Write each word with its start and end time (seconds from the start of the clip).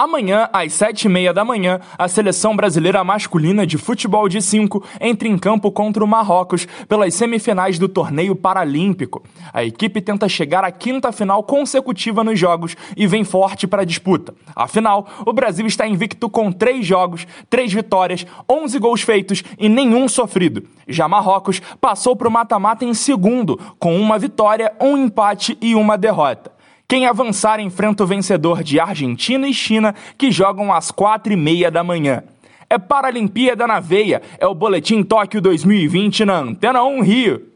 Amanhã, 0.00 0.48
às 0.50 0.72
sete 0.72 1.04
e 1.04 1.08
meia 1.10 1.30
da 1.30 1.44
manhã, 1.44 1.78
a 1.98 2.08
seleção 2.08 2.56
brasileira 2.56 3.04
masculina 3.04 3.66
de 3.66 3.76
futebol 3.76 4.30
de 4.30 4.40
5 4.40 4.82
entra 4.98 5.28
em 5.28 5.36
campo 5.36 5.70
contra 5.70 6.02
o 6.02 6.06
Marrocos 6.06 6.66
pelas 6.88 7.12
semifinais 7.12 7.78
do 7.78 7.86
torneio 7.86 8.34
paralímpico. 8.34 9.22
A 9.52 9.62
equipe 9.62 10.00
tenta 10.00 10.26
chegar 10.26 10.64
à 10.64 10.70
quinta 10.70 11.12
final 11.12 11.42
consecutiva 11.42 12.24
nos 12.24 12.40
jogos 12.40 12.74
e 12.96 13.06
vem 13.06 13.24
forte 13.24 13.66
para 13.66 13.82
a 13.82 13.84
disputa. 13.84 14.32
Afinal, 14.56 15.06
o 15.26 15.34
Brasil 15.34 15.66
está 15.66 15.86
invicto 15.86 16.30
com 16.30 16.50
três 16.50 16.86
jogos, 16.86 17.26
três 17.50 17.70
vitórias, 17.70 18.26
11 18.50 18.78
gols 18.78 19.02
feitos 19.02 19.44
e 19.58 19.68
nenhum 19.68 20.08
sofrido. 20.08 20.62
Já 20.88 21.06
Marrocos 21.08 21.60
passou 21.78 22.16
para 22.16 22.26
o 22.26 22.30
mata-mata 22.30 22.86
em 22.86 22.94
segundo, 22.94 23.60
com 23.78 24.00
uma 24.00 24.18
vitória, 24.18 24.72
um 24.80 24.96
empate 24.96 25.58
e 25.60 25.74
uma 25.74 25.98
derrota. 25.98 26.58
Quem 26.90 27.06
avançar 27.06 27.60
enfrenta 27.60 28.02
o 28.02 28.06
vencedor 28.06 28.64
de 28.64 28.80
Argentina 28.80 29.46
e 29.46 29.54
China, 29.54 29.94
que 30.18 30.28
jogam 30.28 30.72
às 30.72 30.90
quatro 30.90 31.32
e 31.32 31.36
meia 31.36 31.70
da 31.70 31.84
manhã. 31.84 32.24
É 32.68 32.78
Paralimpíada 32.78 33.64
na 33.64 33.78
Veia, 33.78 34.20
é 34.40 34.46
o 34.48 34.56
Boletim 34.56 35.04
Tóquio 35.04 35.40
2020 35.40 36.24
na 36.24 36.38
Antena 36.38 36.82
1 36.82 37.00
Rio. 37.02 37.46